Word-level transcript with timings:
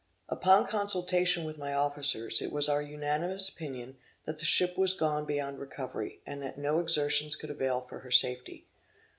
Upon 0.29 0.65
consultation 0.65 1.45
with 1.45 1.59
my 1.59 1.75
officers, 1.75 2.41
it 2.41 2.51
was 2.51 2.67
our 2.67 2.81
unanimous 2.81 3.49
opinion, 3.49 3.97
that 4.25 4.39
the 4.39 4.45
ship 4.45 4.75
was 4.75 4.95
gone 4.95 5.25
beyond 5.27 5.59
recovery, 5.59 6.21
and 6.25 6.41
that 6.41 6.57
no 6.57 6.79
exertions 6.79 7.35
could 7.35 7.51
avail 7.51 7.81
for 7.81 7.99
her 7.99 8.09
safety. 8.09 8.65